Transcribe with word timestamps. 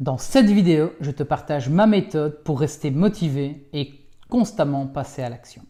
Dans 0.00 0.16
cette 0.16 0.46
vidéo, 0.46 0.94
je 1.02 1.10
te 1.10 1.22
partage 1.22 1.68
ma 1.68 1.86
méthode 1.86 2.42
pour 2.42 2.58
rester 2.58 2.90
motivé 2.90 3.68
et 3.74 3.92
constamment 4.30 4.86
passer 4.86 5.22
à 5.22 5.28
l'action. 5.28 5.60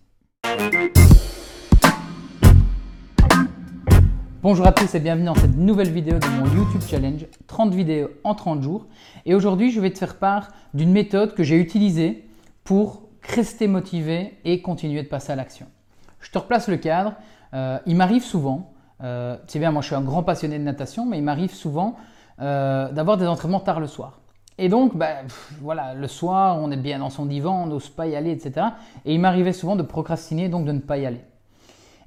Bonjour 4.41 4.69
à 4.69 4.71
tous 4.71 4.95
et 4.95 5.01
bienvenue 5.01 5.27
dans 5.27 5.35
cette 5.35 5.57
nouvelle 5.57 5.91
vidéo 5.91 6.21
de 6.21 6.27
mon 6.29 6.47
YouTube 6.47 6.81
Challenge 6.89 7.27
30 7.49 7.75
vidéos 7.75 8.11
en 8.23 8.37
30 8.37 8.63
jours. 8.63 8.87
Et 9.27 9.35
aujourd'hui, 9.35 9.73
je 9.73 9.81
vais 9.81 9.91
te 9.91 9.99
faire 9.99 10.17
part 10.17 10.53
d'une 10.75 10.93
méthode 10.93 11.35
que 11.35 11.43
j'ai 11.43 11.57
utilisée 11.57 12.29
pour 12.63 13.09
rester 13.23 13.67
motivé 13.67 14.39
et 14.45 14.63
continuer 14.63 15.03
de 15.03 15.09
passer 15.09 15.33
à 15.33 15.37
l'action. 15.37 15.67
Je 16.21 16.31
te 16.31 16.39
replace 16.39 16.69
le 16.69 16.77
cadre. 16.77 17.15
Euh, 17.53 17.81
il 17.85 17.97
m'arrive 17.97 18.23
souvent, 18.23 18.75
euh, 19.03 19.37
tu 19.49 19.55
sais 19.55 19.59
bien, 19.59 19.73
moi 19.73 19.83
je 19.83 19.89
suis 19.89 19.97
un 19.97 20.03
grand 20.03 20.23
passionné 20.23 20.57
de 20.57 20.63
natation, 20.63 21.05
mais 21.05 21.19
il 21.19 21.25
m'arrive 21.25 21.53
souvent 21.53 21.97
euh, 22.41 22.91
d'avoir 22.93 23.19
des 23.19 23.27
entraînements 23.27 23.61
tard 23.61 23.81
le 23.81 23.87
soir. 23.87 24.20
Et 24.63 24.69
donc, 24.69 24.95
bah, 24.95 25.23
voilà, 25.63 25.95
le 25.95 26.07
soir, 26.07 26.59
on 26.61 26.71
est 26.71 26.77
bien 26.77 26.99
dans 26.99 27.09
son 27.09 27.25
divan, 27.25 27.65
on 27.65 27.67
n'ose 27.67 27.89
pas 27.89 28.07
y 28.07 28.15
aller, 28.15 28.31
etc. 28.31 28.67
Et 29.07 29.15
il 29.15 29.19
m'arrivait 29.19 29.55
souvent 29.55 29.75
de 29.75 29.83
procrastiner, 29.83 30.51
donc 30.51 30.67
de 30.67 30.73
ne 30.73 30.81
pas 30.81 30.99
y 30.99 31.07
aller. 31.07 31.23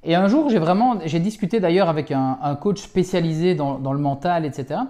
Et 0.04 0.14
un 0.14 0.28
jour, 0.28 0.50
j'ai 0.50 0.60
vraiment, 0.60 0.98
j'ai 1.04 1.18
discuté 1.18 1.58
d'ailleurs 1.58 1.88
avec 1.88 2.12
un, 2.12 2.56
coach 2.62 2.80
spécialisé 2.80 3.56
dans, 3.56 3.92
le 3.92 3.98
mental, 3.98 4.44
etc. 4.44 4.82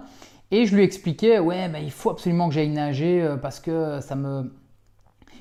Et 0.51 0.67
je 0.67 0.75
lui 0.75 0.83
expliquais, 0.83 1.39
ouais, 1.39 1.67
bah, 1.67 1.79
il 1.79 1.89
faut 1.89 2.11
absolument 2.11 2.49
que 2.49 2.53
j'aille 2.53 2.69
nager 2.69 3.35
parce 3.41 3.59
que 3.59 3.99
ça 3.99 4.13
me, 4.13 4.53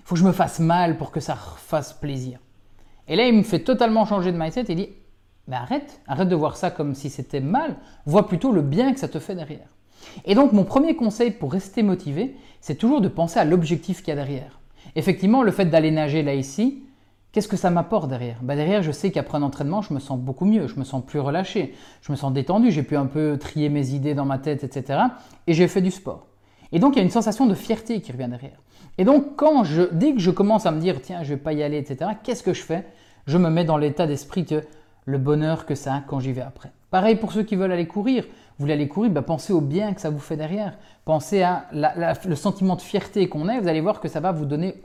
faut 0.04 0.14
que 0.14 0.20
je 0.20 0.27
me 0.27 0.32
fasse 0.32 0.60
mal 0.60 0.96
pour 0.96 1.10
que 1.10 1.20
ça 1.20 1.34
fasse 1.34 1.92
plaisir. 1.92 2.38
Et 3.06 3.16
là, 3.16 3.27
il 3.27 3.34
me 3.34 3.42
fait 3.42 3.60
totalement 3.60 4.06
changer 4.06 4.32
de 4.32 4.38
mindset. 4.38 4.64
Il 4.70 4.77
dit 4.77 4.88
Mais 5.46 5.56
arrête, 5.56 6.00
arrête 6.06 6.30
de 6.30 6.36
voir 6.36 6.56
ça 6.56 6.70
comme 6.70 6.94
si 6.94 7.10
c'était 7.10 7.41
mal. 7.41 7.77
Vois 8.06 8.27
plutôt 8.27 8.50
le 8.50 8.62
bien 8.62 8.94
que 8.94 8.98
ça 8.98 9.08
te 9.08 9.18
fait 9.18 9.34
derrière. 9.34 9.73
Et 10.24 10.34
donc, 10.34 10.52
mon 10.52 10.64
premier 10.64 10.96
conseil 10.96 11.30
pour 11.30 11.52
rester 11.52 11.82
motivé, 11.82 12.36
c'est 12.60 12.76
toujours 12.76 13.00
de 13.00 13.08
penser 13.08 13.38
à 13.38 13.44
l'objectif 13.44 13.98
qu'il 13.98 14.08
y 14.08 14.12
a 14.12 14.16
derrière. 14.16 14.60
Effectivement, 14.96 15.42
le 15.42 15.50
fait 15.50 15.66
d'aller 15.66 15.91
nager 15.91 16.22
là 16.22 16.34
ici, 16.34 16.84
qu'est-ce 17.32 17.48
que 17.48 17.56
ça 17.56 17.70
m'apporte 17.70 18.08
derrière? 18.08 18.38
Bah 18.42 18.56
Derrière, 18.56 18.82
je 18.82 18.92
sais 18.92 19.10
qu'après 19.10 19.38
un 19.38 19.42
entraînement, 19.42 19.82
je 19.82 19.92
me 19.92 19.98
sens 19.98 20.19
beaucoup 20.19 20.44
mieux, 20.44 20.66
je 20.66 20.78
me 20.78 20.84
sens 20.84 21.04
plus 21.04 21.19
relâché, 21.19 21.74
je 22.02 22.12
me 22.12 22.16
sens 22.16 22.32
détendu, 22.32 22.70
j'ai 22.70 22.82
pu 22.82 22.96
un 22.96 23.06
peu 23.06 23.36
trier 23.38 23.69
mes 23.69 23.91
idées 23.91 24.14
dans 24.14 24.24
ma 24.24 24.38
tête, 24.38 24.64
etc. 24.64 25.00
Et 25.46 25.54
j'ai 25.54 25.69
fait 25.69 25.82
du 25.82 25.91
sport. 25.91 26.26
Et 26.72 26.78
donc, 26.78 26.94
il 26.94 26.98
y 26.98 27.00
a 27.00 27.04
une 27.04 27.10
sensation 27.10 27.47
de 27.47 27.54
fierté 27.54 28.00
qui 28.00 28.12
revient 28.12 28.28
derrière. 28.28 28.60
Et 28.98 29.04
donc, 29.04 29.36
quand 29.36 29.64
je, 29.64 29.82
dès 29.92 30.12
que 30.12 30.20
je 30.20 30.30
commence 30.30 30.66
à 30.66 30.70
me 30.70 30.80
dire, 30.80 31.02
tiens, 31.02 31.22
je 31.22 31.30
vais 31.30 31.41
pas 31.41 31.52
y 31.52 31.62
aller, 31.62 31.78
etc., 31.78 32.12
qu'est-ce 32.22 32.42
que 32.42 32.52
je 32.52 32.62
fais? 32.62 32.84
Je 33.26 33.38
me 33.38 33.50
mets 33.50 33.64
dans 33.64 33.76
l'état 33.76 34.06
d'esprit 34.06 34.44
que 34.44 34.62
le 35.04 35.19
bonheur 35.19 35.66
que 35.66 35.74
ça 35.74 35.94
a 35.94 36.00
quand 36.00 36.20
j'y 36.20 36.32
vais 36.32 36.42
après. 36.42 36.70
Pareil 36.95 37.17
pour 37.17 37.33
ceux 37.33 37.42
qui 37.42 37.56
veulent 37.56 37.73
aller 37.73 37.89
courir. 37.89 38.23
Vous 38.23 38.31
voulez 38.62 38.75
aller 38.75 38.87
courir, 38.87 39.11
bah, 39.11 39.23
pensez 39.23 39.53
au 39.53 39.61
bien 39.61 39.95
que 39.95 40.00
ça 40.00 40.11
vous 40.11 40.20
fait 40.20 40.37
derrière. 40.37 40.78
Pensez 41.05 41.42
à 41.42 41.67
le 41.73 42.37
sentiment 42.37 42.77
de 42.77 42.83
fierté 42.83 43.28
qu'on 43.28 43.48
a. 43.48 43.61
Vous 43.61 43.67
allez 43.67 43.81
voir 43.81 43.98
que 43.98 44.06
ça 44.06 44.20
va 44.20 44.31
vous 44.31 44.45
donner 44.45 44.81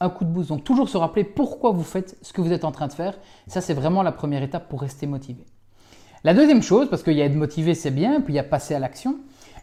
un 0.00 0.10
coup 0.10 0.24
de 0.24 0.30
boost. 0.30 0.48
Donc, 0.48 0.64
toujours 0.64 0.88
se 0.88 0.96
rappeler 0.96 1.22
pourquoi 1.22 1.70
vous 1.70 1.84
faites 1.84 2.18
ce 2.22 2.32
que 2.32 2.40
vous 2.40 2.52
êtes 2.52 2.64
en 2.64 2.72
train 2.72 2.88
de 2.88 2.92
faire. 2.92 3.14
Ça, 3.46 3.60
c'est 3.60 3.72
vraiment 3.72 4.02
la 4.02 4.10
première 4.10 4.42
étape 4.42 4.68
pour 4.68 4.80
rester 4.80 5.06
motivé. 5.06 5.46
La 6.24 6.34
deuxième 6.34 6.60
chose, 6.60 6.90
parce 6.90 7.04
qu'il 7.04 7.12
y 7.12 7.22
a 7.22 7.24
être 7.24 7.36
motivé, 7.36 7.76
c'est 7.76 7.92
bien, 7.92 8.20
puis 8.20 8.32
il 8.32 8.36
y 8.36 8.40
a 8.40 8.42
passer 8.42 8.74
à 8.74 8.80
l'action. 8.80 9.18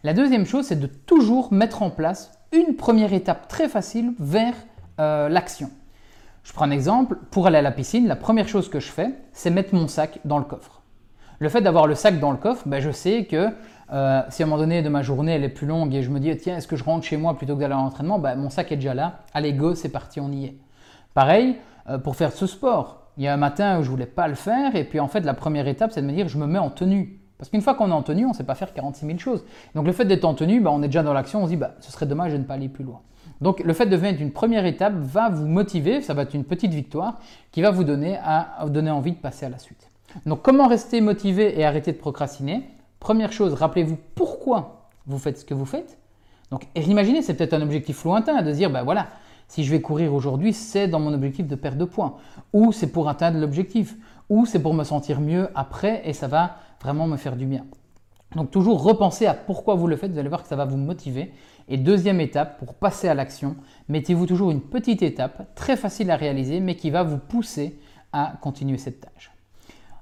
La 0.06 0.14
deuxième 0.14 0.46
chose, 0.46 0.68
c'est 0.68 0.80
de 0.80 0.88
toujours 0.88 1.52
mettre 1.52 1.84
en 1.84 1.90
place 1.90 2.32
une 2.54 2.78
première 2.78 3.12
étape 3.12 3.50
très 3.50 3.68
facile 3.68 4.14
vers 4.18 4.54
euh, 5.02 5.28
l'action. 5.28 5.70
Je 6.44 6.54
prends 6.54 6.64
un 6.64 6.72
exemple, 6.72 7.18
pour 7.32 7.48
aller 7.48 7.58
à 7.58 7.62
la 7.62 7.72
piscine, 7.72 8.08
la 8.08 8.16
première 8.16 8.48
chose 8.48 8.70
que 8.70 8.80
je 8.80 8.90
fais, 8.90 9.10
c'est 9.34 9.50
mettre 9.50 9.76
mon 9.76 9.90
sac 9.90 10.22
dans 10.24 10.38
le 10.38 10.46
coffre. 10.46 10.81
Le 11.42 11.50
fait 11.50 11.62
d'avoir 11.62 11.88
le 11.88 11.96
sac 11.96 12.20
dans 12.20 12.30
le 12.30 12.38
coffre, 12.38 12.68
ben, 12.68 12.80
je 12.80 12.92
sais 12.92 13.26
que 13.26 13.48
euh, 13.92 14.22
si 14.30 14.44
à 14.44 14.46
un 14.46 14.48
moment 14.48 14.62
donné 14.62 14.84
de 14.84 14.90
ma 14.90 15.02
journée 15.02 15.32
elle 15.32 15.44
est 15.44 15.50
plus 15.50 15.66
longue 15.66 15.92
et 15.96 16.04
je 16.04 16.12
me 16.12 16.20
dis 16.20 16.38
tiens 16.38 16.58
est-ce 16.58 16.68
que 16.68 16.76
je 16.76 16.84
rentre 16.84 17.04
chez 17.04 17.18
moi 17.18 17.36
plutôt 17.36 17.56
que 17.56 17.62
d'aller 17.62 17.74
à 17.74 17.78
l'entraînement, 17.78 18.20
ben, 18.20 18.36
mon 18.36 18.52
sac 18.52 18.72
est 18.72 18.76
déjà 18.76 18.94
là, 18.94 19.22
allez 19.34 19.52
go 19.54 19.74
c'est 19.74 19.90
parti 19.90 20.20
on 20.20 20.32
y 20.32 20.46
est. 20.46 20.56
Pareil 21.16 21.56
euh, 21.90 21.98
pour 21.98 22.16
faire 22.16 22.32
ce 22.32 22.46
sport. 22.46 23.08
Il 23.18 23.24
y 23.24 23.28
a 23.28 23.34
un 23.34 23.38
matin 23.38 23.80
où 23.80 23.84
je 23.84 23.90
voulais 23.90 24.06
pas 24.06 24.28
le 24.28 24.36
faire 24.36 24.76
et 24.76 24.84
puis 24.84 25.00
en 25.00 25.08
fait 25.08 25.22
la 25.22 25.34
première 25.34 25.68
étape 25.68 25.92
c'est 25.92 26.04
de 26.04 26.06
me 26.06 26.12
dire 26.12 26.28
je 26.28 26.38
me 26.38 26.46
mets 26.46 26.60
en 26.60 26.70
tenue. 26.70 27.20
Parce 27.40 27.50
qu'une 27.50 27.62
fois 27.62 27.74
qu'on 27.74 27.90
est 27.90 27.94
en 27.94 28.04
tenue, 28.04 28.26
on 28.26 28.30
ne 28.30 28.34
sait 28.36 28.44
pas 28.44 28.54
faire 28.54 28.72
46 28.72 29.08
000 29.08 29.18
choses. 29.18 29.44
Donc 29.74 29.88
le 29.88 29.94
fait 29.94 30.06
d'être 30.06 30.26
en 30.26 30.36
tenue, 30.36 30.62
bah, 30.62 30.70
on 30.72 30.84
est 30.84 30.90
déjà 30.90 31.02
dans 31.02 31.14
l'action, 31.14 31.42
on 31.42 31.46
se 31.46 31.50
dit 31.50 31.58
bah, 31.58 31.74
ce 31.80 31.92
serait 31.92 32.06
dommage 32.06 32.34
de 32.34 32.38
ne 32.38 32.44
pas 32.44 32.54
aller 32.54 32.70
plus 32.70 32.84
loin. 32.84 33.02
Donc 33.42 33.62
le 33.62 33.74
fait 33.74 33.88
de 33.88 33.96
venir 33.96 34.22
une 34.22 34.32
première 34.32 34.68
étape 34.68 34.94
va 34.94 35.30
vous 35.30 35.48
motiver, 35.48 36.04
ça 36.04 36.14
va 36.14 36.22
être 36.22 36.36
une 36.36 36.46
petite 36.46 36.72
victoire 36.72 37.18
qui 37.52 37.64
va 37.64 37.72
vous 37.72 37.84
donner, 37.84 38.20
à, 38.24 38.60
vous 38.62 38.70
donner 38.70 38.92
envie 38.92 39.14
de 39.14 39.18
passer 39.18 39.48
à 39.48 39.50
la 39.50 39.58
suite. 39.58 39.91
Donc 40.26 40.42
comment 40.42 40.68
rester 40.68 41.02
motivé 41.02 41.60
et 41.60 41.66
arrêter 41.66 41.92
de 41.92 41.98
procrastiner? 41.98 42.64
Première 43.00 43.32
chose, 43.32 43.54
rappelez-vous 43.54 43.98
pourquoi 44.16 44.90
vous 45.08 45.18
faites 45.18 45.40
ce 45.40 45.46
que 45.46 45.54
vous 45.54 45.66
faites. 45.66 45.98
Donc 46.52 46.68
imaginez, 46.76 47.22
c'est 47.22 47.34
peut-être 47.34 47.54
un 47.54 47.62
objectif 47.62 48.04
lointain 48.04 48.42
de 48.42 48.52
dire, 48.52 48.70
bah 48.70 48.84
voilà, 48.84 49.08
si 49.48 49.64
je 49.64 49.72
vais 49.72 49.82
courir 49.82 50.14
aujourd'hui, 50.14 50.54
c'est 50.54 50.88
dans 50.88 51.00
mon 51.00 51.14
objectif 51.14 51.48
de 51.48 51.56
perdre 51.56 51.80
de 51.80 51.86
points, 51.86 52.16
ou 52.54 52.72
c'est 52.72 52.92
pour 52.92 53.10
atteindre 53.10 53.40
l'objectif, 53.40 53.96
ou 54.30 54.46
c'est 54.46 54.62
pour 54.62 54.74
me 54.74 54.84
sentir 54.84 55.20
mieux 55.20 55.50
après 55.56 56.02
et 56.06 56.14
ça 56.14 56.28
va 56.28 56.58
vraiment 56.82 57.08
me 57.08 57.18
faire 57.18 57.36
du 57.36 57.46
bien. 57.46 57.66
Donc 58.36 58.50
toujours 58.50 58.82
repenser 58.82 59.26
à 59.26 59.34
pourquoi 59.34 59.76
vous 59.76 59.88
le 59.88 59.98
faites, 59.98 60.12
vous 60.12 60.20
allez 60.20 60.30
voir 60.30 60.44
que 60.44 60.48
ça 60.48 60.56
va 60.56 60.66
vous 60.66 60.78
motiver. 60.78 61.34
Et 61.68 61.78
deuxième 61.78 62.22
étape, 62.22 62.60
pour 62.60 62.74
passer 62.74 63.08
à 63.08 63.14
l'action, 63.14 63.56
mettez-vous 63.90 64.26
toujours 64.26 64.52
une 64.52 64.62
petite 64.62 65.02
étape, 65.02 65.54
très 65.56 65.76
facile 65.76 66.12
à 66.12 66.16
réaliser, 66.16 66.60
mais 66.60 66.76
qui 66.76 66.90
va 66.90 67.04
vous 67.04 67.18
pousser 67.18 67.78
à 68.14 68.34
continuer 68.42 68.78
cette 68.78 69.02
tâche. 69.02 69.32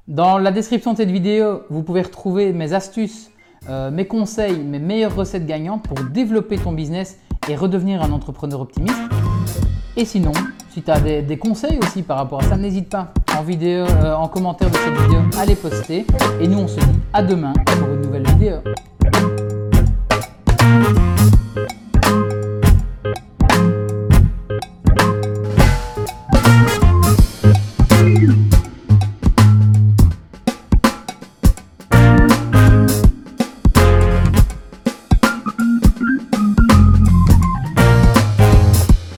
Dans 0.09 0.40
la 0.40 0.50
description 0.50 0.94
de 0.94 0.97
cette 0.97 1.12
vidéo, 1.12 1.62
vous 1.70 1.84
pouvez 1.84 2.02
retrouver 2.02 2.52
mes 2.52 2.74
astuces, 2.74 3.30
euh, 3.70 3.92
mes 3.92 4.08
conseils, 4.08 4.58
mes 4.58 4.80
meilleures 4.80 5.16
recettes 5.16 5.46
gagnantes 5.46 5.84
pour 5.84 6.03
développer 6.03 6.58
ton 6.58 6.72
business 6.72 7.20
et 7.47 7.56
redevenir 7.56 8.02
un 8.02 8.12
entrepreneur 8.12 8.59
optimiste. 8.59 8.98
Et 9.96 10.06
sinon, 10.06 10.31
si 10.72 10.81
tu 10.81 10.90
as 10.90 11.00
des, 11.00 11.38
conseils 11.38 11.78
aussi 11.84 12.02
par 12.02 12.18
rapport 12.18 12.40
à 12.42 12.44
ça, 12.44 12.58
n'hésite 12.58 12.90
pas 12.90 13.14
en, 13.38 13.44
vidéo, 13.44 13.86
euh, 13.86 14.16
en 14.16 14.28
commentaire 14.28 14.72
de 14.72 14.78
cette 14.78 15.00
vidéo 15.00 15.19
à 15.38 15.46
les 15.46 15.56
poster. 15.56 16.08
Et 16.42 16.48
nous, 16.48 16.58
on 16.58 16.68
se 16.68 16.80
dit 16.80 17.00
à 17.14 17.22
demain 17.22 17.53
pour 17.68 17.88
une 17.90 18.02
nouvelle 18.02 18.28
vidéo. 18.30 18.56